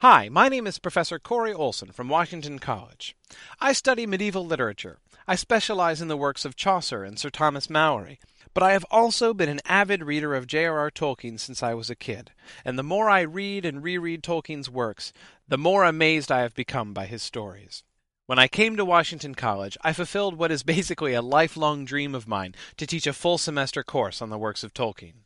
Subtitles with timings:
[0.00, 3.16] Hi, my name is Professor Corey Olsen from Washington College.
[3.60, 5.00] I study medieval literature.
[5.26, 8.18] I specialize in the works of Chaucer and Sir Thomas Malory,
[8.54, 10.92] but I have also been an avid reader of J.R.R.
[10.92, 12.30] Tolkien since I was a kid,
[12.64, 15.12] and the more I read and reread Tolkien's works,
[15.48, 17.82] the more amazed I have become by his stories.
[18.26, 22.28] When I came to Washington College, I fulfilled what is basically a lifelong dream of
[22.28, 25.24] mine to teach a full semester course on the works of Tolkien.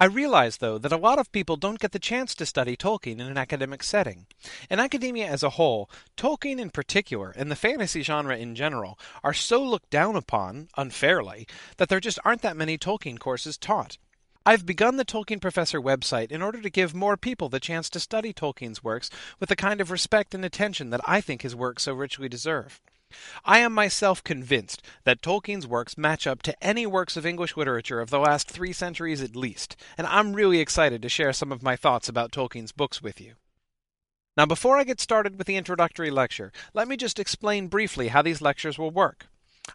[0.00, 3.20] I realize, though, that a lot of people don't get the chance to study Tolkien
[3.20, 4.26] in an academic setting.
[4.68, 9.32] In academia as a whole, Tolkien in particular, and the fantasy genre in general, are
[9.32, 13.96] so looked down upon, unfairly, that there just aren't that many Tolkien courses taught.
[14.44, 18.00] I've begun the Tolkien Professor website in order to give more people the chance to
[18.00, 21.84] study Tolkien's works with the kind of respect and attention that I think his works
[21.84, 22.80] so richly deserve.
[23.44, 28.00] I am myself convinced that Tolkien's works match up to any works of English literature
[28.00, 31.62] of the last three centuries at least, and I'm really excited to share some of
[31.62, 33.34] my thoughts about Tolkien's books with you.
[34.36, 38.22] Now, before I get started with the introductory lecture, let me just explain briefly how
[38.22, 39.26] these lectures will work.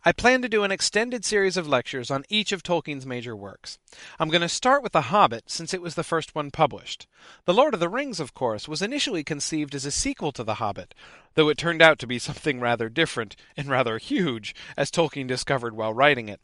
[0.06, 3.80] I plan to do an extended series of lectures on each of Tolkien's major works.
[4.20, 7.08] I'm going to start with The Hobbit since it was the first one published.
[7.46, 10.56] The Lord of the Rings, of course, was initially conceived as a sequel to The
[10.56, 10.94] Hobbit,
[11.34, 15.76] though it turned out to be something rather different and rather huge, as Tolkien discovered
[15.76, 16.40] while writing it.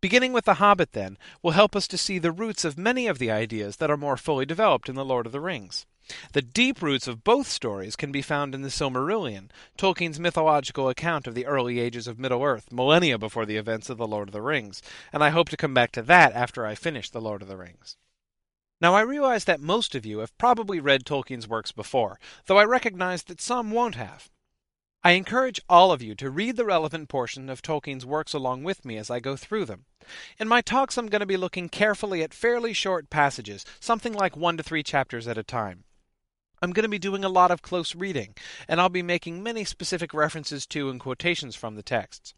[0.00, 3.18] Beginning with The Hobbit, then, will help us to see the roots of many of
[3.18, 5.86] the ideas that are more fully developed in The Lord of the Rings.
[6.32, 11.26] The deep roots of both stories can be found in the Silmarillion, Tolkien's mythological account
[11.26, 14.32] of the early ages of Middle Earth, millennia before the events of The Lord of
[14.32, 17.42] the Rings, and I hope to come back to that after I finish The Lord
[17.42, 17.96] of the Rings.
[18.80, 22.64] Now, I realize that most of you have probably read Tolkien's works before, though I
[22.64, 24.28] recognize that some won't have.
[25.02, 28.84] I encourage all of you to read the relevant portion of Tolkien's works along with
[28.84, 29.84] me as I go through them.
[30.38, 34.36] In my talks, I'm going to be looking carefully at fairly short passages, something like
[34.36, 35.84] one to three chapters at a time.
[36.62, 38.34] I'm going to be doing a lot of close reading,
[38.66, 42.34] and I'll be making many specific references to and quotations from the texts.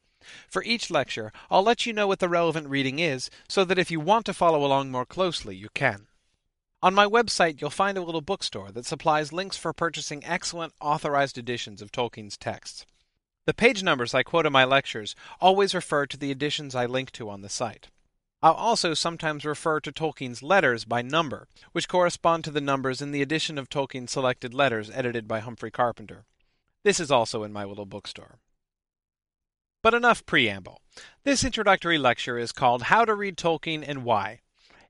[0.49, 3.91] For each lecture, I'll let you know what the relevant reading is, so that if
[3.91, 6.09] you want to follow along more closely, you can.
[6.83, 11.39] On my website, you'll find a little bookstore that supplies links for purchasing excellent authorized
[11.39, 12.87] editions of Tolkien's texts.
[13.47, 17.11] The page numbers I quote in my lectures always refer to the editions I link
[17.13, 17.89] to on the site.
[18.41, 23.11] I'll also sometimes refer to Tolkien's letters by number, which correspond to the numbers in
[23.11, 26.25] the edition of Tolkien's selected letters edited by Humphrey Carpenter.
[26.85, 28.39] This is also in my little bookstore.
[29.83, 30.83] But enough preamble.
[31.25, 34.41] This introductory lecture is called How to Read Tolkien and Why.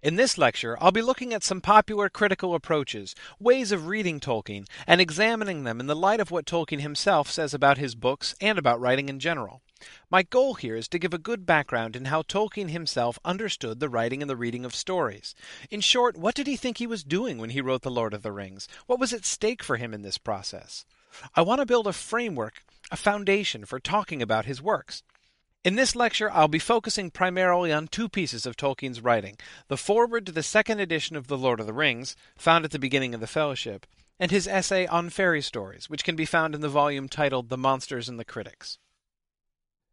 [0.03, 4.67] In this lecture, I'll be looking at some popular critical approaches, ways of reading Tolkien,
[4.87, 8.59] and examining them in the light of what Tolkien himself says about his books and
[8.59, 9.63] about writing in general.
[10.11, 13.89] My goal here is to give a good background in how Tolkien himself understood the
[13.89, 15.35] writing and the reading of stories.
[15.71, 18.23] In short, what did he think he was doing when he wrote The Lord of
[18.23, 18.69] the Rings?
[18.87, 20.85] What was at stake for him in this process?
[21.35, 25.03] I want to build a framework, a foundation for talking about his works.
[25.65, 29.37] In this lecture, I'll be focusing primarily on two pieces of Tolkien's writing
[29.69, 32.79] the foreword to the second edition of The Lord of the Rings, found at the
[32.79, 33.87] beginning of the Fellowship,
[34.19, 37.59] and his essay on fairy stories, which can be found in the volume titled The
[37.59, 38.79] Monsters and the Critics.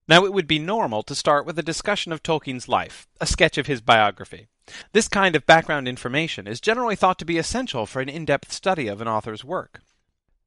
[0.07, 3.57] Now, it would be normal to start with a discussion of Tolkien's life, a sketch
[3.57, 4.47] of his biography.
[4.93, 8.51] This kind of background information is generally thought to be essential for an in depth
[8.51, 9.81] study of an author's work.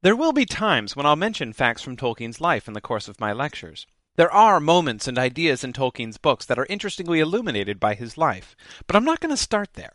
[0.01, 3.19] There will be times when I'll mention facts from Tolkien's life in the course of
[3.19, 3.85] my lectures.
[4.15, 8.55] There are moments and ideas in Tolkien's books that are interestingly illuminated by his life,
[8.87, 9.93] but I'm not going to start there.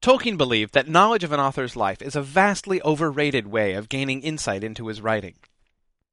[0.00, 4.22] Tolkien believed that knowledge of an author's life is a vastly overrated way of gaining
[4.22, 5.34] insight into his writing.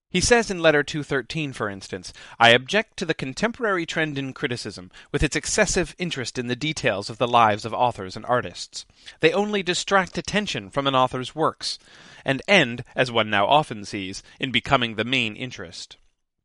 [0.09, 4.91] He says in Letter 213, for instance, I object to the contemporary trend in criticism,
[5.11, 8.85] with its excessive interest in the details of the lives of authors and artists.
[9.19, 11.79] They only distract attention from an author's works,
[12.23, 15.97] and end, as one now often sees, in becoming the main interest.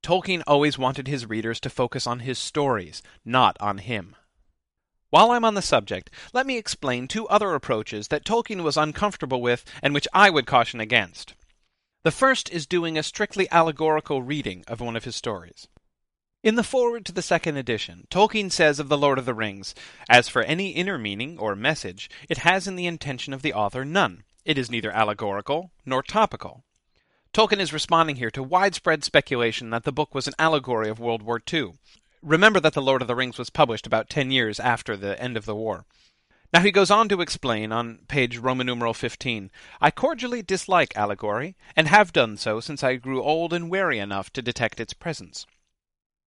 [0.03, 4.17] Tolkien always wanted his readers to focus on his stories, not on him.
[5.11, 9.43] While I'm on the subject, let me explain two other approaches that Tolkien was uncomfortable
[9.43, 11.35] with and which I would caution against.
[12.03, 15.69] The first is doing a strictly allegorical reading of one of his stories.
[16.43, 19.75] In the foreword to the second edition, Tolkien says of The Lord of the Rings,
[20.09, 23.85] As for any inner meaning or message, it has in the intention of the author
[23.85, 24.25] none.
[24.47, 26.65] It is neither allegorical nor topical.
[27.35, 31.21] Tolkien is responding here to widespread speculation that the book was an allegory of World
[31.21, 31.75] War II.
[32.23, 35.37] Remember that The Lord of the Rings was published about ten years after the end
[35.37, 35.85] of the war.
[36.53, 39.51] Now he goes on to explain on page Roman numeral 15
[39.81, 44.33] I cordially dislike allegory, and have done so since I grew old and wary enough
[44.33, 45.47] to detect its presence.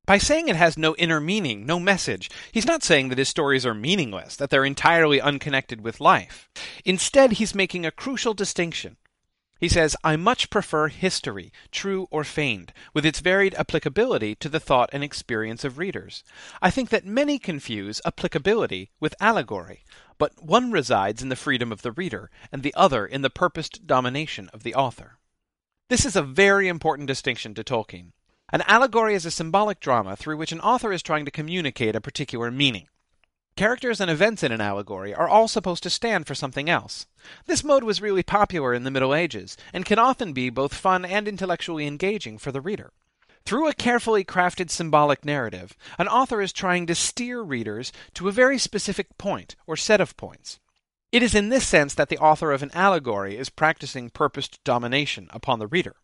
[0.06, 3.66] By saying it has no inner meaning, no message, he's not saying that his stories
[3.66, 6.50] are meaningless, that they're entirely unconnected with life.
[6.84, 8.98] Instead, he's making a crucial distinction.
[9.64, 14.60] He says, I much prefer history, true or feigned, with its varied applicability to the
[14.60, 16.26] thought and experience of readers.
[16.62, 19.86] I think that many confuse applicability with allegory,
[20.18, 23.88] but one resides in the freedom of the reader, and the other in the purposed
[23.88, 25.18] domination of the author.
[25.88, 28.12] This is a very important distinction to Tolkien.
[28.52, 32.02] An allegory is a symbolic drama through which an author is trying to communicate a
[32.02, 32.90] particular meaning.
[33.56, 37.06] Characters and events in an allegory are all supposed to stand for something else.
[37.46, 41.06] This mode was really popular in the Middle Ages, and can often be both fun
[41.06, 42.94] and intellectually engaging for the reader.
[43.46, 48.32] Through a carefully crafted symbolic narrative, an author is trying to steer readers to a
[48.32, 50.60] very specific point or set of points.
[51.12, 55.28] It is in this sense that the author of an allegory is practicing purposed domination
[55.30, 55.98] upon the reader.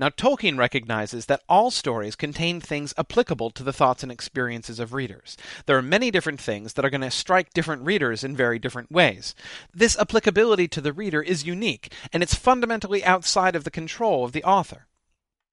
[0.00, 4.92] Now, Tolkien recognizes that all stories contain things applicable to the thoughts and experiences of
[4.92, 5.36] readers.
[5.66, 8.92] There are many different things that are going to strike different readers in very different
[8.92, 9.34] ways.
[9.74, 14.30] This applicability to the reader is unique, and it's fundamentally outside of the control of
[14.30, 14.86] the author.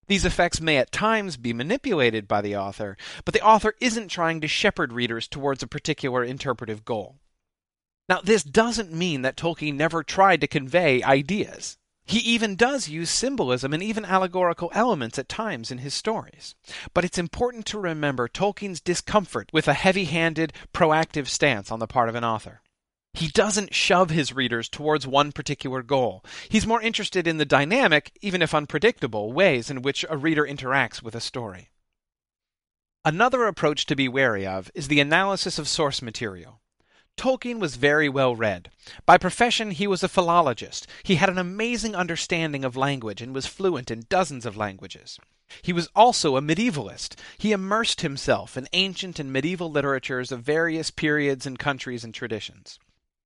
[0.06, 4.42] These effects may at times be manipulated by the author, but the author isn't trying
[4.42, 7.16] to shepherd readers towards a particular interpretive goal.
[8.08, 11.80] Now, this doesn't mean that Tolkien never tried to convey ideas.
[12.06, 16.54] He even does use symbolism and even allegorical elements at times in his stories.
[16.94, 21.88] But it's important to remember Tolkien's discomfort with a heavy handed, proactive stance on the
[21.88, 22.62] part of an author.
[23.16, 26.24] He doesn't shove his readers towards one particular goal.
[26.50, 31.02] He's more interested in the dynamic, even if unpredictable, ways in which a reader interacts
[31.02, 31.70] with a story.
[33.04, 36.62] Another approach to be wary of is the analysis of source material.
[37.18, 38.70] Tolkien was very well read.
[39.06, 40.86] By profession, he was a philologist.
[41.04, 45.20] He had an amazing understanding of language and was fluent in dozens of languages.
[45.62, 47.16] He was also a medievalist.
[47.38, 52.80] He immersed himself in ancient and medieval literatures of various periods and countries and traditions.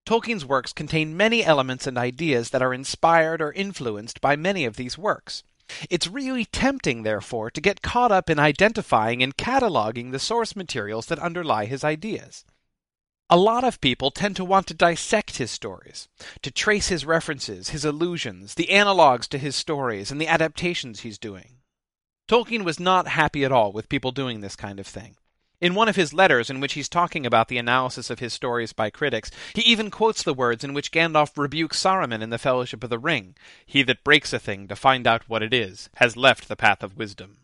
[0.05, 4.75] Tolkien's works contain many elements and ideas that are inspired or influenced by many of
[4.75, 5.43] these works.
[5.89, 11.05] It's really tempting, therefore, to get caught up in identifying and cataloging the source materials
[11.07, 12.43] that underlie his ideas.
[13.31, 16.07] A lot of people tend to want to dissect his stories,
[16.41, 21.19] to trace his references, his allusions, the analogues to his stories, and the adaptations he's
[21.19, 21.57] doing.
[22.27, 25.15] Tolkien was not happy at all with people doing this kind of thing.
[25.61, 28.73] In one of his letters, in which he's talking about the analysis of his stories
[28.73, 32.83] by critics, he even quotes the words in which Gandalf rebukes Saruman in the Fellowship
[32.83, 33.35] of the Ring
[33.65, 36.81] He that breaks a thing to find out what it is has left the path
[36.81, 37.38] of wisdom.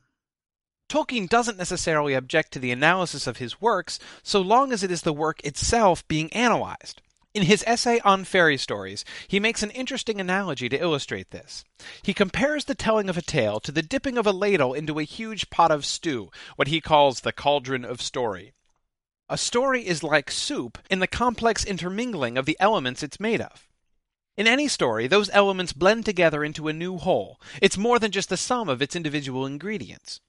[0.95, 5.01] Tolkien doesn't necessarily object to the analysis of his works so long as it is
[5.01, 7.01] the work itself being analyzed.
[7.33, 11.65] In his essay on fairy stories, he makes an interesting analogy to illustrate this.
[12.01, 15.03] He compares the telling of a tale to the dipping of a ladle into a
[15.03, 18.53] huge pot of stew, what he calls the cauldron of story.
[19.27, 23.68] A story is like soup in the complex intermingling of the elements it's made of.
[24.38, 27.38] In any story, those elements blend together into a new whole.
[27.62, 30.21] It's more than just the sum of its individual ingredients.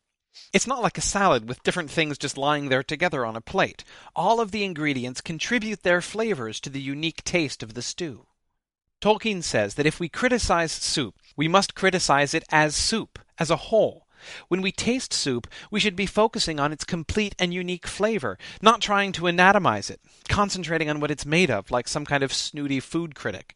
[0.52, 3.84] It's not like a salad with different things just lying there together on a plate.
[4.14, 8.26] All of the ingredients contribute their flavors to the unique taste of the stew.
[9.00, 13.56] Tolkien says that if we criticize soup, we must criticize it as soup, as a
[13.56, 14.06] whole.
[14.48, 18.80] When we taste soup, we should be focusing on its complete and unique flavor, not
[18.80, 22.80] trying to anatomize it, concentrating on what it's made of like some kind of snooty
[22.80, 23.54] food critic.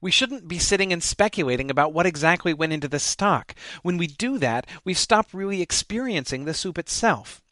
[0.00, 3.54] We shouldn't be sitting and speculating about what exactly went into the stock.
[3.82, 7.42] When we do that, we stop really experiencing the soup itself.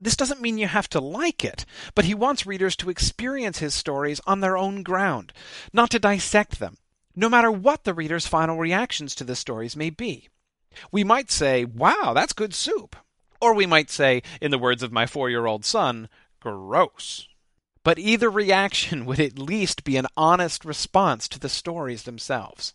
[0.00, 3.74] This doesn't mean you have to like it, but he wants readers to experience his
[3.74, 5.32] stories on their own ground,
[5.72, 6.76] not to dissect them,
[7.14, 10.28] no matter what the reader's final reactions to the stories may be.
[10.92, 12.96] We might say, wow, that's good soup.
[13.40, 16.08] Or we might say, in the words of my four year old son,
[16.40, 17.26] gross.
[17.86, 22.74] But either reaction would at least be an honest response to the stories themselves.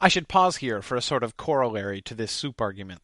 [0.00, 3.02] I should pause here for a sort of corollary to this soup argument.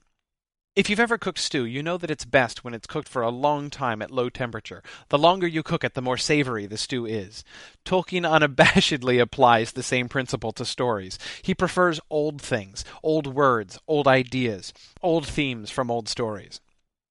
[0.75, 3.29] If you've ever cooked stew, you know that it's best when it's cooked for a
[3.29, 4.83] long time at low temperature.
[5.11, 7.45] The longer you cook it, the more savory the stew is.
[7.85, 11.19] Tolkien unabashedly applies the same principle to stories.
[11.43, 16.63] He prefers old things, old words, old ideas, old themes from old stories.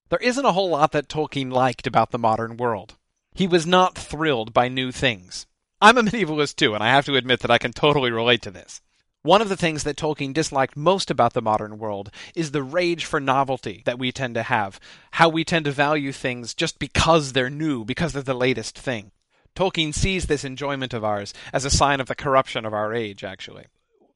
[0.10, 2.96] There isn't a whole lot that Tolkien liked about the modern world.
[3.34, 5.48] He was not thrilled by new things.
[5.80, 8.52] I'm a medievalist too, and I have to admit that I can totally relate to
[8.52, 8.82] this.
[9.24, 13.06] One of the things that Tolkien disliked most about the modern world is the rage
[13.06, 14.80] for novelty that we tend to have,
[15.12, 19.12] how we tend to value things just because they're new, because they're the latest thing.
[19.56, 23.24] Tolkien sees this enjoyment of ours as a sign of the corruption of our age,
[23.24, 23.66] actually.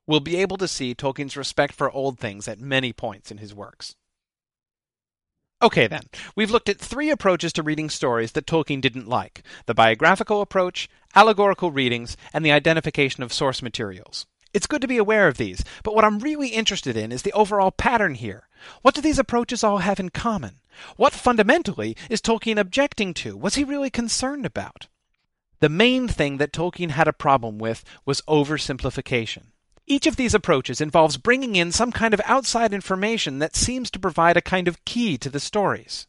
[0.08, 3.54] We'll be able to see Tolkien's respect for old things at many points in his
[3.54, 3.96] works.
[5.66, 6.04] Okay, then.
[6.36, 10.88] We've looked at three approaches to reading stories that Tolkien didn't like the biographical approach,
[11.16, 14.28] allegorical readings, and the identification of source materials.
[14.54, 17.34] It's good to be aware of these, but what I'm really interested in is the
[17.34, 18.48] overall pattern here.
[18.84, 20.60] What do these approaches all have in common?
[20.98, 23.36] What fundamentally is Tolkien objecting to?
[23.36, 24.86] What's he really concerned about?
[25.62, 29.46] The main thing that Tolkien had a problem with was oversimplification.
[29.88, 34.00] Each of these approaches involves bringing in some kind of outside information that seems to
[34.00, 36.08] provide a kind of key to the stories.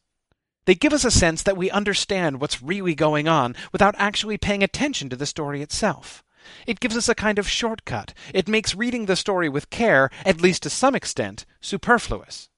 [0.64, 4.62] They give us a sense that we understand what's really going on without actually paying
[4.62, 6.24] attention to the story itself.
[6.66, 8.14] It gives us a kind of shortcut.
[8.32, 12.48] It makes reading the story with care, at least to some extent, superfluous.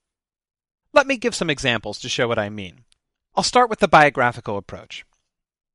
[0.92, 2.84] Let me give some examples to show what I mean.
[3.34, 5.04] I'll start with the biographical approach.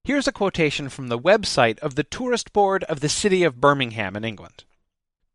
[0.05, 4.15] Here's a quotation from the website of the Tourist Board of the City of Birmingham
[4.15, 4.63] in England.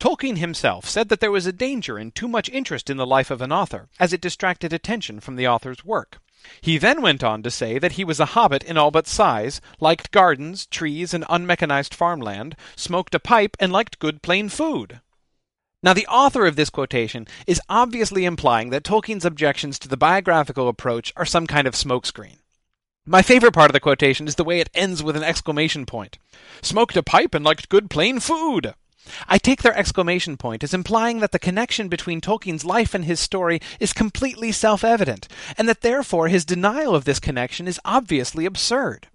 [0.00, 3.32] Tolkien himself said that there was a danger in too much interest in the life
[3.32, 6.18] of an author, as it distracted attention from the author's work.
[6.60, 9.60] He then went on to say that he was a hobbit in all but size,
[9.80, 15.00] liked gardens, trees, and unmechanized farmland, smoked a pipe, and liked good plain food.
[15.82, 20.68] Now, the author of this quotation is obviously implying that Tolkien's objections to the biographical
[20.68, 22.38] approach are some kind of smokescreen.
[23.04, 26.18] My favorite part of the quotation is the way it ends with an exclamation point.
[26.62, 28.74] Smoked a pipe and liked good plain food.
[29.28, 33.20] I take their exclamation point as implying that the connection between Tolkien's life and his
[33.20, 38.44] story is completely self evident, and that therefore his denial of this connection is obviously
[38.44, 39.08] absurd.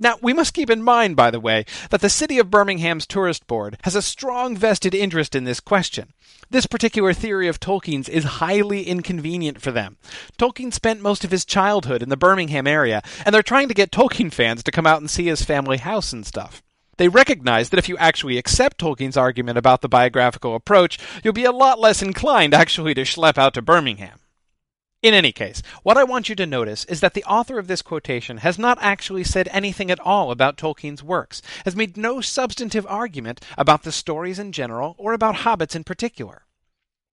[0.00, 3.48] Now, we must keep in mind, by the way, that the City of Birmingham's Tourist
[3.48, 6.12] Board has a strong vested interest in this question.
[6.50, 9.96] This particular theory of Tolkien's is highly inconvenient for them.
[10.38, 13.90] Tolkien spent most of his childhood in the Birmingham area, and they're trying to get
[13.90, 16.62] Tolkien fans to come out and see his family house and stuff.
[16.98, 21.44] They recognize that if you actually accept Tolkien's argument about the biographical approach, you'll be
[21.44, 24.18] a lot less inclined actually to schlep out to Birmingham.
[25.00, 27.82] In any case, what I want you to notice is that the author of this
[27.82, 32.84] quotation has not actually said anything at all about Tolkien's works, has made no substantive
[32.88, 36.46] argument about the stories in general or about hobbits in particular.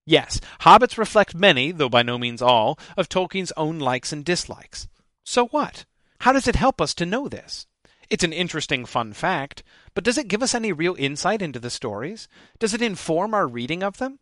[0.04, 4.88] Yes, hobbits reflect many, though by no means all, of Tolkien's own likes and dislikes.
[5.24, 5.86] So what?
[6.22, 7.68] How does it help us to know this?
[8.10, 11.70] It's an interesting fun fact, but does it give us any real insight into the
[11.70, 12.28] stories?
[12.60, 14.20] Does it inform our reading of them?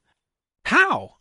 [0.66, 1.16] How?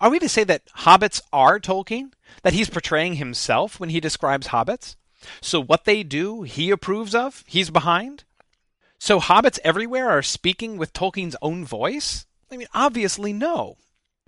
[0.00, 2.12] Are we to say that hobbits are Tolkien?
[2.42, 4.96] That he's portraying himself when he describes hobbits?
[5.40, 7.44] So what they do, he approves of?
[7.46, 8.24] He's behind?
[8.98, 12.26] So hobbits everywhere are speaking with Tolkien's own voice?
[12.50, 13.76] I mean, obviously no.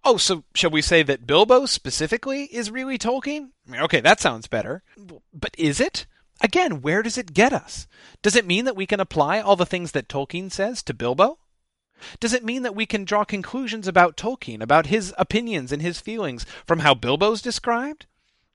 [0.05, 3.51] Oh, so shall we say that Bilbo specifically is really Tolkien?
[3.73, 4.83] Okay, that sounds better.
[5.33, 6.07] But is it?
[6.41, 7.87] Again, where does it get us?
[8.23, 11.39] Does it mean that we can apply all the things that Tolkien says to Bilbo?
[12.19, 16.01] Does it mean that we can draw conclusions about Tolkien, about his opinions and his
[16.01, 18.07] feelings, from how Bilbo's described?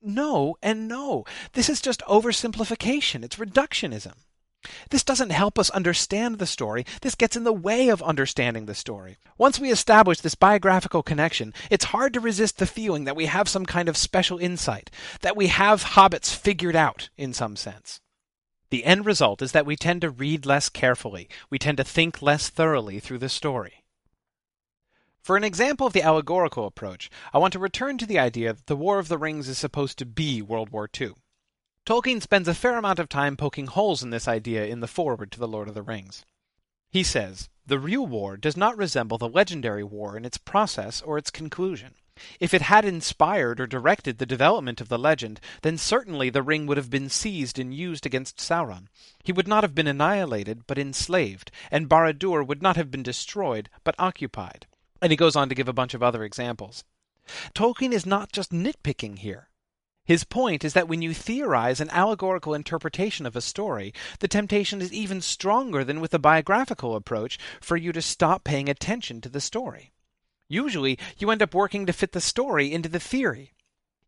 [0.01, 1.25] No, and no.
[1.53, 3.23] This is just oversimplification.
[3.23, 4.13] It's reductionism.
[4.89, 6.85] This doesn't help us understand the story.
[7.01, 9.17] This gets in the way of understanding the story.
[9.37, 13.49] Once we establish this biographical connection, it's hard to resist the feeling that we have
[13.49, 14.91] some kind of special insight,
[15.21, 18.01] that we have hobbits figured out in some sense.
[18.69, 22.21] The end result is that we tend to read less carefully, we tend to think
[22.21, 23.83] less thoroughly through the story.
[25.21, 28.67] For an example of the allegorical approach, I want to return to the idea that
[28.67, 31.13] the War of the Rings is supposed to be World War II.
[31.85, 35.31] Tolkien spends a fair amount of time poking holes in this idea in the foreword
[35.31, 36.25] to The Lord of the Rings.
[36.89, 41.19] He says, The real war does not resemble the legendary war in its process or
[41.19, 41.93] its conclusion.
[42.39, 46.65] If it had inspired or directed the development of the legend, then certainly the ring
[46.65, 48.87] would have been seized and used against Sauron.
[49.23, 53.69] He would not have been annihilated, but enslaved, and Barad-dûr would not have been destroyed,
[53.83, 54.65] but occupied.
[55.03, 56.83] And he goes on to give a bunch of other examples.
[57.53, 59.49] Tolkien is not just nitpicking here.
[60.05, 64.79] His point is that when you theorize an allegorical interpretation of a story, the temptation
[64.79, 69.29] is even stronger than with a biographical approach for you to stop paying attention to
[69.29, 69.91] the story.
[70.47, 73.53] Usually, you end up working to fit the story into the theory.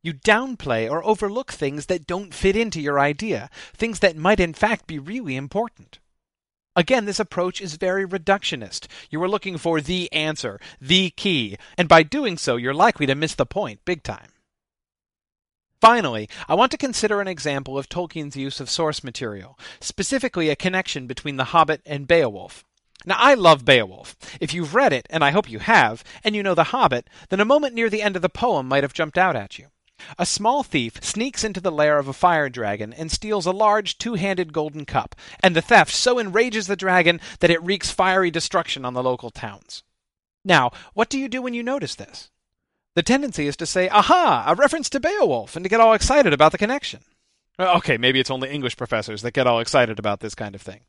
[0.04, 4.54] You downplay or overlook things that don't fit into your idea, things that might in
[4.54, 5.98] fact be really important.
[6.75, 8.86] Again, this approach is very reductionist.
[9.10, 13.16] You are looking for the answer, the key, and by doing so, you're likely to
[13.16, 14.30] miss the point big time.
[15.79, 20.55] Finally, I want to consider an example of Tolkien's use of source material, specifically a
[20.55, 22.63] connection between The Hobbit and Beowulf.
[23.05, 24.15] Now, I love Beowulf.
[24.41, 27.39] If you've read it, and I hope you have, and you know The Hobbit, then
[27.39, 29.67] a moment near the end of the poem might have jumped out at you.
[30.17, 33.98] A small thief sneaks into the lair of a fire dragon and steals a large
[33.98, 38.31] two handed golden cup, and the theft so enrages the dragon that it wreaks fiery
[38.31, 39.84] destruction on the local towns.
[40.43, 42.29] Now, what do you do when you notice this?
[42.98, 46.34] The tendency is to say, aha, a reference to Beowulf, and to get all excited
[46.34, 47.01] about the connection.
[47.60, 50.80] Okay, maybe it's only English professors that get all excited about this kind of thing.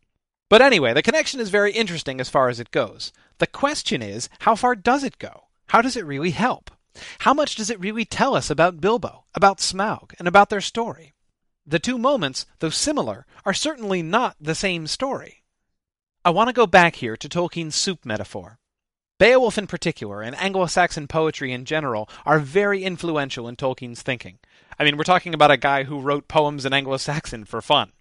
[0.48, 3.12] But anyway, the connection is very interesting as far as it goes.
[3.36, 5.48] The question is, how far does it go?
[5.66, 6.70] How does it really help?
[7.18, 11.12] How much does it really tell us about Bilbo, about Smaug, and about their story?
[11.66, 15.42] The two moments, though similar, are certainly not the same story.
[16.24, 18.57] I want to go back here to Tolkien's soup metaphor.
[19.18, 24.38] Beowulf in particular, and Anglo Saxon poetry in general, are very influential in Tolkien's thinking.
[24.78, 27.92] I mean, we're talking about a guy who wrote poems in Anglo Saxon for fun.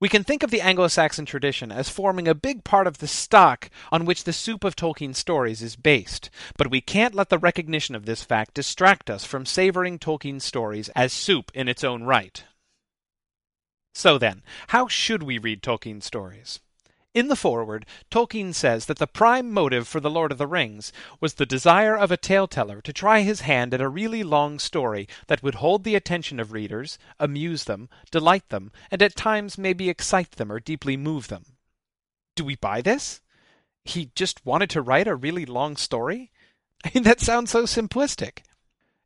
[0.00, 3.08] We can think of the Anglo Saxon tradition as forming a big part of the
[3.08, 7.38] stock on which the soup of Tolkien's stories is based, but we can't let the
[7.38, 12.04] recognition of this fact distract us from savoring Tolkien's stories as soup in its own
[12.04, 12.44] right.
[13.92, 16.60] So then, how should we read Tolkien's stories?
[17.18, 20.92] In the foreword, Tolkien says that the prime motive for The Lord of the Rings
[21.20, 25.08] was the desire of a tale-teller to try his hand at a really long story
[25.26, 29.88] that would hold the attention of readers, amuse them, delight them, and at times maybe
[29.88, 31.56] excite them or deeply move them.
[32.36, 33.20] Do we buy this?
[33.84, 36.30] He just wanted to write a really long story?
[36.84, 38.44] I mean, that sounds so simplistic.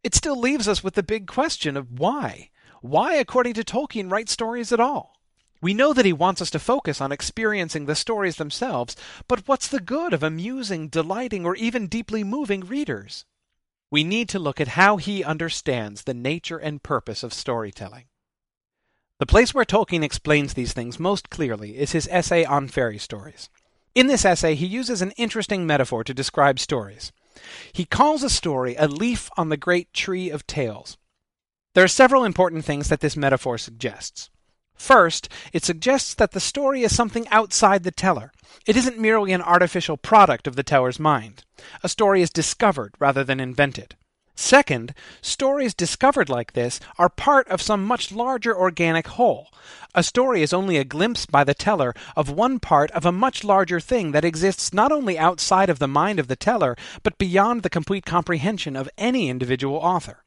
[0.05, 2.51] It still leaves us with the big question of why.
[2.83, 5.12] Why, according to Tolkien, write stories at all?
[5.63, 8.97] We know that he wants us to focus on experiencing the stories themselves,
[9.29, 13.25] but what's the good of amusing, delighting, or even deeply moving readers?
[13.89, 18.07] We need to look at how he understands the nature and purpose of storytelling.
[19.21, 23.49] The place where Tolkien explains these things most clearly is his essay on fairy stories.
[23.95, 27.13] In this essay, he uses an interesting metaphor to describe stories.
[27.73, 30.99] He calls a story a leaf on the great tree of tales.
[31.75, 34.29] There are several important things that this metaphor suggests.
[34.83, 38.33] First, it suggests that the story is something outside the teller.
[38.67, 41.45] It isn't merely an artificial product of the teller's mind.
[41.85, 43.95] A story is discovered rather than invented.
[44.35, 49.53] Second, stories discovered like this are part of some much larger organic whole.
[49.95, 53.45] A story is only a glimpse by the teller of one part of a much
[53.45, 57.63] larger thing that exists not only outside of the mind of the teller, but beyond
[57.63, 60.25] the complete comprehension of any individual author.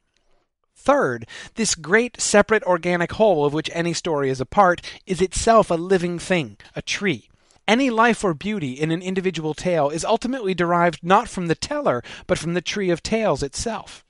[0.76, 5.70] Third, this great separate organic whole of which any story is a part is itself
[5.70, 7.28] a living thing, a tree.
[7.66, 12.04] Any life or beauty in an individual tale is ultimately derived not from the teller,
[12.28, 14.04] but from the tree of tales itself.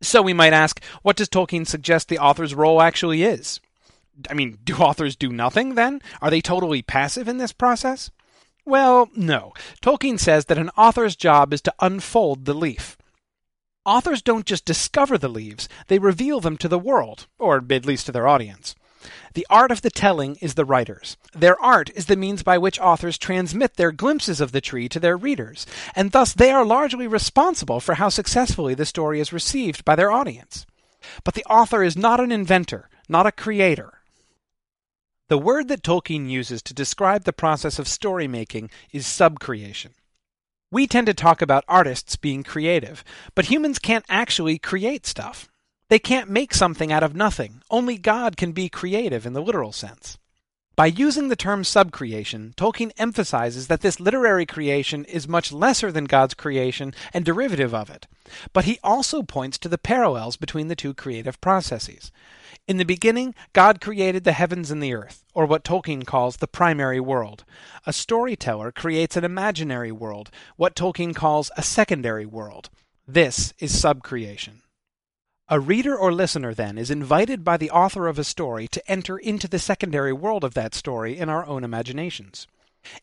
[0.00, 3.60] So we might ask, what does Tolkien suggest the author's role actually is?
[4.30, 6.00] I mean, do authors do nothing then?
[6.22, 8.10] Are they totally passive in this process?
[8.64, 9.52] Well, no.
[9.82, 12.96] Tolkien says that an author's job is to unfold the leaf.
[13.86, 18.06] Authors don't just discover the leaves, they reveal them to the world, or at least
[18.06, 18.74] to their audience.
[19.34, 21.16] The art of the telling is the writer's.
[21.32, 24.98] Their art is the means by which authors transmit their glimpses of the tree to
[24.98, 29.84] their readers, and thus they are largely responsible for how successfully the story is received
[29.84, 30.66] by their audience.
[31.22, 34.00] But the author is not an inventor, not a creator.
[35.28, 39.90] The word that Tolkien uses to describe the process of story making is subcreation.
[40.72, 43.04] We tend to talk about artists being creative,
[43.36, 45.48] but humans can't actually create stuff.
[45.88, 47.62] They can't make something out of nothing.
[47.70, 50.18] Only God can be creative in the literal sense.
[50.76, 56.04] By using the term subcreation, Tolkien emphasizes that this literary creation is much lesser than
[56.04, 58.06] God's creation and derivative of it.
[58.52, 62.12] But he also points to the parallels between the two creative processes.
[62.68, 66.46] In the beginning, God created the heavens and the earth, or what Tolkien calls the
[66.46, 67.44] primary world.
[67.86, 72.68] A storyteller creates an imaginary world, what Tolkien calls a secondary world.
[73.08, 74.60] This is subcreation.
[75.48, 79.16] A reader or listener, then, is invited by the author of a story to enter
[79.16, 82.48] into the secondary world of that story in our own imaginations.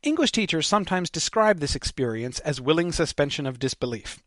[0.02, 4.22] English teachers sometimes describe this experience as willing suspension of disbelief.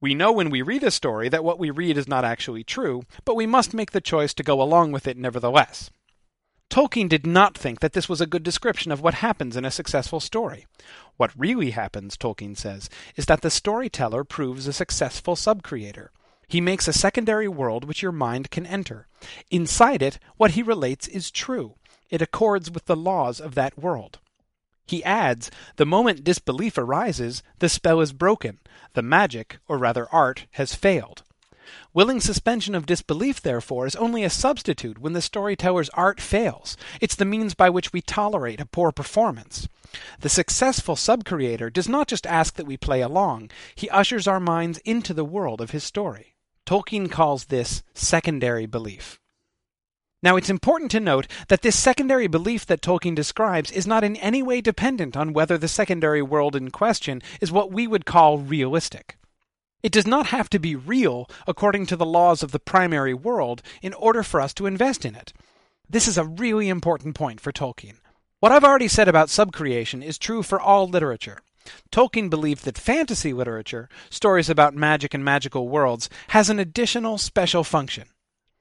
[0.00, 3.04] We know when we read a story that what we read is not actually true,
[3.24, 5.92] but we must make the choice to go along with it nevertheless.
[6.70, 9.70] Tolkien did not think that this was a good description of what happens in a
[9.70, 10.66] successful story.
[11.18, 16.08] What really happens, Tolkien says, is that the storyteller proves a successful subcreator.
[16.50, 19.06] He makes a secondary world which your mind can enter.
[19.52, 21.76] Inside it, what he relates is true.
[22.10, 24.18] It accords with the laws of that world.
[24.84, 28.58] He adds, the moment disbelief arises, the spell is broken,
[28.94, 31.22] the magic, or rather art, has failed.
[31.94, 36.76] Willing suspension of disbelief, therefore, is only a substitute when the storyteller's art fails.
[37.00, 39.68] It's the means by which we tolerate a poor performance.
[40.18, 44.78] The successful subcreator does not just ask that we play along, he ushers our minds
[44.78, 46.34] into the world of his story.
[46.70, 49.18] Tolkien calls this secondary belief.
[50.22, 54.14] Now, it's important to note that this secondary belief that Tolkien describes is not in
[54.14, 58.38] any way dependent on whether the secondary world in question is what we would call
[58.38, 59.18] realistic.
[59.82, 63.62] It does not have to be real according to the laws of the primary world
[63.82, 65.32] in order for us to invest in it.
[65.88, 67.96] This is a really important point for Tolkien.
[68.38, 71.40] What I've already said about subcreation is true for all literature.
[71.92, 77.64] Tolkien believed that fantasy literature, stories about magic and magical worlds, has an additional special
[77.64, 78.08] function.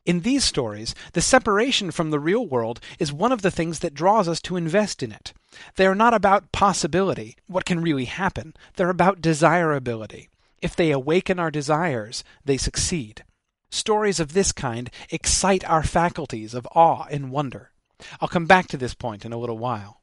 [0.05, 3.93] In these stories, the separation from the real world is one of the things that
[3.93, 5.33] draws us to invest in it.
[5.75, 8.55] They are not about possibility, what can really happen.
[8.75, 10.29] They're about desirability.
[10.61, 13.23] If they awaken our desires, they succeed.
[13.69, 17.71] Stories of this kind excite our faculties of awe and wonder.
[18.19, 19.98] I'll come back to this point in a little while.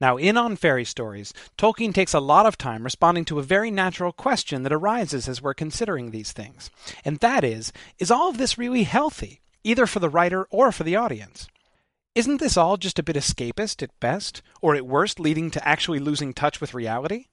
[0.00, 3.70] Now, in On Fairy Stories, Tolkien takes a lot of time responding to a very
[3.70, 6.70] natural question that arises as we're considering these things.
[7.04, 10.84] And that is, is all of this really healthy, either for the writer or for
[10.84, 11.48] the audience?
[12.14, 15.98] Isn't this all just a bit escapist at best, or at worst leading to actually
[15.98, 17.26] losing touch with reality?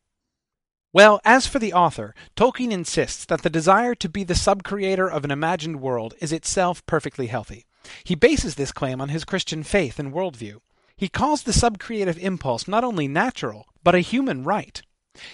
[0.92, 5.24] Well, as for the author, Tolkien insists that the desire to be the sub-creator of
[5.24, 7.66] an imagined world is itself perfectly healthy.
[8.04, 10.62] He bases this claim on his Christian faith and worldview.
[10.98, 14.82] He calls the subcreative impulse not only natural, but a human right.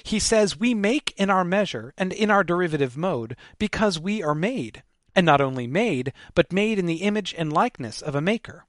[0.04, 4.36] He says we make in our measure and in our derivative mode because we are
[4.36, 4.84] made,
[5.16, 8.66] and not only made, but made in the image and likeness of a maker.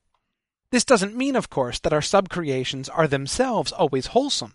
[0.70, 4.54] This doesn't mean, of course, that our subcreations are themselves always wholesome.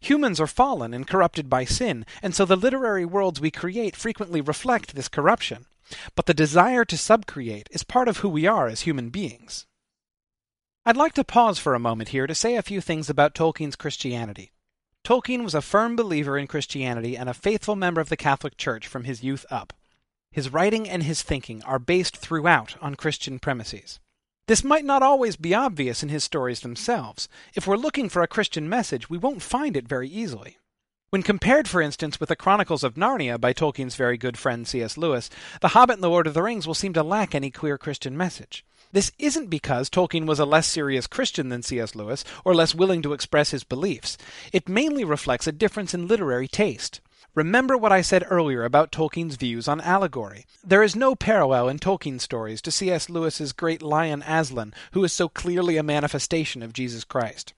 [0.00, 4.40] Humans are fallen and corrupted by sin, and so the literary worlds we create frequently
[4.40, 5.66] reflect this corruption.
[6.16, 9.66] But the desire to subcreate is part of who we are as human beings.
[10.84, 13.76] I'd like to pause for a moment here to say a few things about Tolkien's
[13.76, 14.50] Christianity.
[15.04, 18.88] Tolkien was a firm believer in Christianity and a faithful member of the Catholic Church
[18.88, 19.72] from his youth up.
[20.32, 24.00] His writing and his thinking are based throughout on Christian premises.
[24.48, 27.28] This might not always be obvious in his stories themselves.
[27.54, 30.58] If we're looking for a Christian message, we won't find it very easily.
[31.10, 34.96] When compared, for instance, with the Chronicles of Narnia by Tolkien's very good friend C.S.
[34.96, 37.78] Lewis, The Hobbit and the Lord of the Rings will seem to lack any clear
[37.78, 38.64] Christian message.
[38.92, 41.94] This isn't because Tolkien was a less serious Christian than C.S.
[41.94, 44.18] Lewis, or less willing to express his beliefs.
[44.52, 47.00] It mainly reflects a difference in literary taste.
[47.34, 50.44] Remember what I said earlier about Tolkien's views on allegory.
[50.62, 53.08] There is no parallel in Tolkien's stories to C.S.
[53.08, 57.54] Lewis's great lion Aslan, who is so clearly a manifestation of Jesus Christ.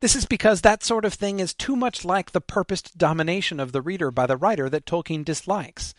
[0.00, 3.72] This is because that sort of thing is too much like the purposed domination of
[3.72, 5.92] the reader by the writer that Tolkien dislikes.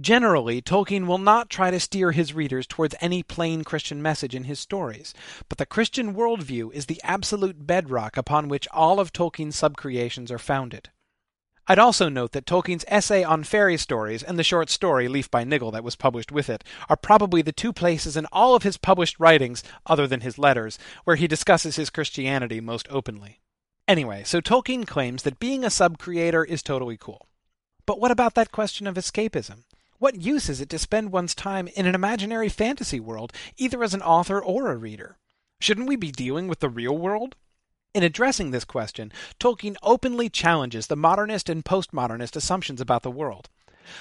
[0.00, 4.44] Generally, Tolkien will not try to steer his readers towards any plain Christian message in
[4.44, 5.12] his stories,
[5.50, 10.38] but the Christian worldview is the absolute bedrock upon which all of Tolkien's subcreations are
[10.38, 10.88] founded.
[11.68, 15.44] I'd also note that Tolkien's essay on fairy stories and the short story Leaf by
[15.44, 18.78] Niggle that was published with it are probably the two places in all of his
[18.78, 23.41] published writings, other than his letters, where he discusses his Christianity most openly.
[23.88, 27.26] Anyway, so Tolkien claims that being a sub-creator is totally cool.
[27.84, 29.64] But what about that question of escapism?
[29.98, 33.94] What use is it to spend one's time in an imaginary fantasy world, either as
[33.94, 35.16] an author or a reader?
[35.60, 37.36] Shouldn't we be dealing with the real world?
[37.94, 43.48] In addressing this question, Tolkien openly challenges the modernist and postmodernist assumptions about the world.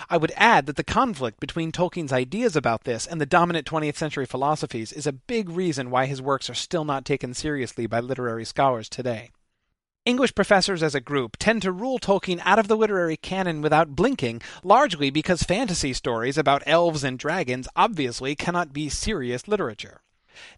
[0.10, 3.98] I would add that the conflict between Tolkien's ideas about this and the dominant 20th
[3.98, 8.00] century philosophies is a big reason why his works are still not taken seriously by
[8.00, 9.32] literary scholars today.
[10.04, 13.96] English professors as a group tend to rule Tolkien out of the literary canon without
[13.96, 20.02] blinking, largely because fantasy stories about elves and dragons obviously cannot be serious literature.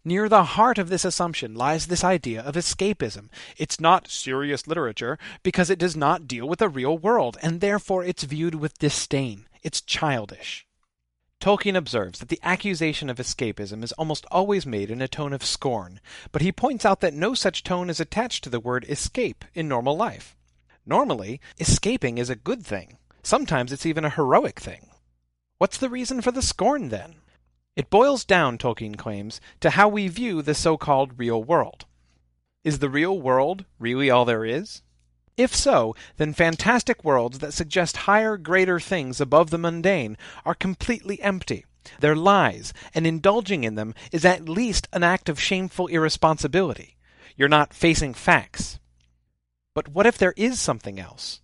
[0.05, 3.27] Near the heart of this assumption lies this idea of escapism.
[3.57, 8.05] It's not serious literature because it does not deal with the real world, and therefore
[8.05, 9.47] it's viewed with disdain.
[9.61, 10.65] It's childish.
[11.43, 15.43] Tolkien observes that the accusation of escapism is almost always made in a tone of
[15.43, 15.99] scorn,
[16.31, 19.67] but he points out that no such tone is attached to the word escape in
[19.67, 20.37] normal life.
[20.85, 22.97] Normally, escaping is a good thing.
[23.23, 24.87] Sometimes it's even a heroic thing.
[25.57, 27.15] What's the reason for the scorn, then?
[27.75, 31.83] It boils down, Tolkien claims, to how we view the so-called real world.
[32.63, 34.81] Is the real world really all there is?
[35.35, 41.19] If so, then fantastic worlds that suggest higher, greater things above the mundane are completely
[41.21, 41.65] empty.
[41.99, 46.97] They're lies, and indulging in them is at least an act of shameful irresponsibility.
[47.35, 48.79] You're not facing facts.
[49.73, 51.41] But what if there is something else?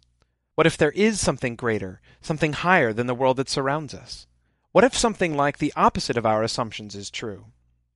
[0.54, 4.28] What if there is something greater, something higher than the world that surrounds us?
[4.71, 7.45] What if something like the opposite of our assumptions is true?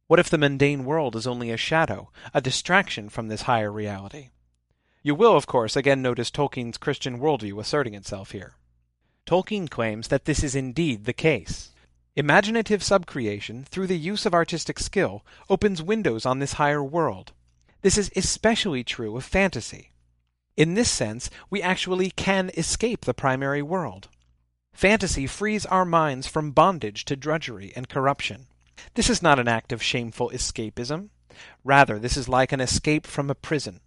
[0.08, 4.30] What if the mundane world is only a shadow, a distraction from this higher reality?
[5.06, 8.56] You will, of course, again notice Tolkien's Christian worldview asserting itself here.
[9.26, 11.72] Tolkien claims that this is indeed the case.
[12.16, 17.34] Imaginative subcreation, through the use of artistic skill, opens windows on this higher world.
[17.82, 19.92] This is especially true of fantasy.
[20.56, 24.08] In this sense, we actually can escape the primary world.
[24.72, 28.48] Fantasy frees our minds from bondage to drudgery and corruption.
[28.94, 31.10] This is not an act of shameful escapism.
[31.66, 33.82] Rather, this is like an escape from a prison.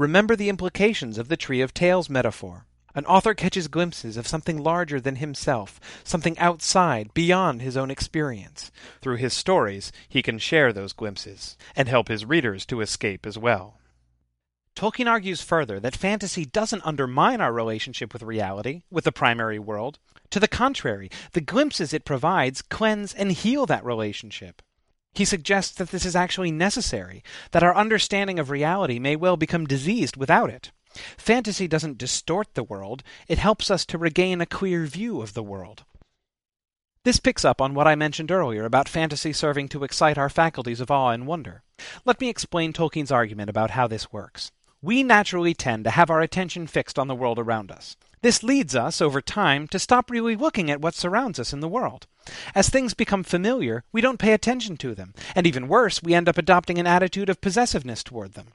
[0.00, 2.64] Remember the implications of the Tree of Tales metaphor.
[2.94, 8.72] An author catches glimpses of something larger than himself, something outside, beyond his own experience.
[9.02, 13.36] Through his stories, he can share those glimpses, and help his readers to escape as
[13.36, 13.78] well.
[14.74, 19.98] Tolkien argues further that fantasy doesn't undermine our relationship with reality, with the primary world.
[20.30, 24.62] To the contrary, the glimpses it provides cleanse and heal that relationship.
[25.12, 29.66] He suggests that this is actually necessary, that our understanding of reality may well become
[29.66, 30.70] diseased without it.
[31.16, 35.42] Fantasy doesn't distort the world, it helps us to regain a clear view of the
[35.42, 35.84] world.
[37.02, 40.80] This picks up on what I mentioned earlier about fantasy serving to excite our faculties
[40.80, 41.62] of awe and wonder.
[42.04, 44.52] Let me explain Tolkien's argument about how this works.
[44.82, 47.96] We naturally tend to have our attention fixed on the world around us.
[48.22, 51.68] This leads us, over time, to stop really looking at what surrounds us in the
[51.68, 52.06] world.
[52.54, 56.28] As things become familiar, we don't pay attention to them, and even worse, we end
[56.28, 58.48] up adopting an attitude of possessiveness toward them.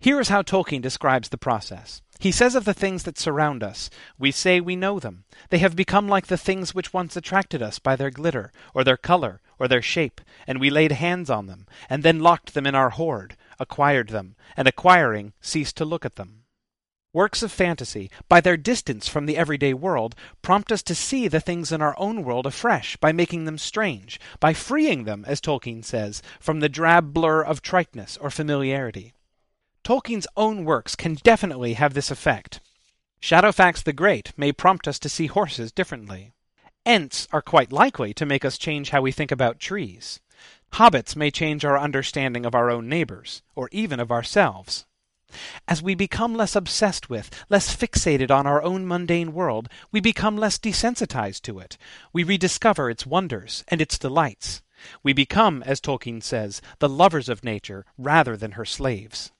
[0.00, 2.00] Here is how Tolkien describes the process.
[2.20, 5.24] He says of the things that surround us, We say we know them.
[5.50, 8.96] They have become like the things which once attracted us by their glitter, or their
[8.96, 12.76] color, or their shape, and we laid hands on them, and then locked them in
[12.76, 16.37] our hoard, acquired them, and acquiring, ceased to look at them.
[17.14, 21.40] Works of fantasy, by their distance from the everyday world, prompt us to see the
[21.40, 25.82] things in our own world afresh by making them strange, by freeing them, as Tolkien
[25.82, 29.14] says, from the drab blur of triteness or familiarity.
[29.84, 32.60] Tolkien's own works can definitely have this effect.
[33.22, 36.34] Shadowfax the Great may prompt us to see horses differently.
[36.84, 40.20] Ents are quite likely to make us change how we think about trees.
[40.74, 44.84] Hobbits may change our understanding of our own neighbors, or even of ourselves.
[45.68, 50.38] As we become less obsessed with, less fixated on our own mundane world, we become
[50.38, 51.76] less desensitized to it.
[52.10, 54.62] We rediscover its wonders and its delights.
[55.02, 59.30] We become, as Tolkien says, the lovers of nature rather than her slaves.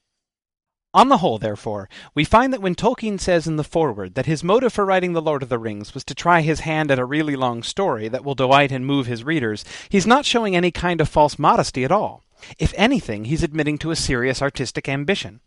[0.92, 4.44] On the whole, therefore, we find that when Tolkien says in the foreword that his
[4.44, 7.06] motive for writing The Lord of the Rings was to try his hand at a
[7.06, 11.00] really long story that will delight and move his readers, he's not showing any kind
[11.00, 12.22] of false modesty at all.
[12.58, 15.40] If anything, he's admitting to a serious artistic ambition.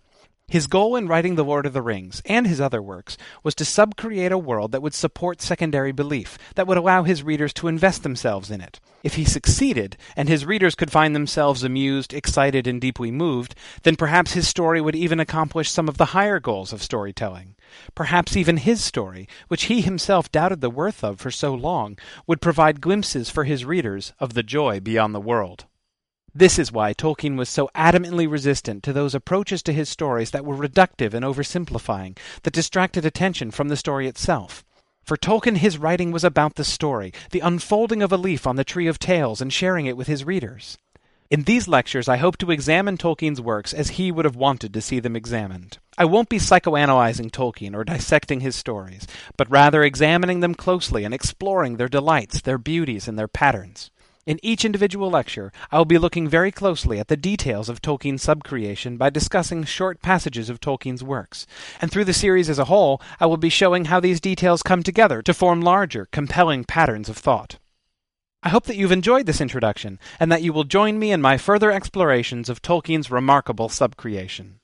[0.51, 3.63] His goal in writing The Lord of the Rings, and his other works, was to
[3.63, 8.03] subcreate a world that would support secondary belief, that would allow his readers to invest
[8.03, 8.81] themselves in it.
[9.01, 13.95] If he succeeded, and his readers could find themselves amused, excited, and deeply moved, then
[13.95, 17.55] perhaps his story would even accomplish some of the higher goals of storytelling.
[17.95, 22.41] Perhaps even his story, which he himself doubted the worth of for so long, would
[22.41, 25.63] provide glimpses for his readers of the joy beyond the world.
[26.33, 30.45] This is why Tolkien was so adamantly resistant to those approaches to his stories that
[30.45, 34.63] were reductive and oversimplifying, that distracted attention from the story itself.
[35.03, 38.63] For Tolkien, his writing was about the story, the unfolding of a leaf on the
[38.63, 40.77] Tree of Tales, and sharing it with his readers.
[41.29, 44.81] In these lectures, I hope to examine Tolkien's works as he would have wanted to
[44.81, 45.79] see them examined.
[45.97, 51.13] I won't be psychoanalyzing Tolkien or dissecting his stories, but rather examining them closely and
[51.13, 53.91] exploring their delights, their beauties, and their patterns.
[54.27, 58.23] In each individual lecture, I will be looking very closely at the details of Tolkien's
[58.23, 61.47] subcreation by discussing short passages of Tolkien's works.
[61.81, 64.83] And through the series as a whole, I will be showing how these details come
[64.83, 67.57] together to form larger, compelling patterns of thought.
[68.43, 71.37] I hope that you've enjoyed this introduction, and that you will join me in my
[71.37, 74.60] further explorations of Tolkien's remarkable subcreation.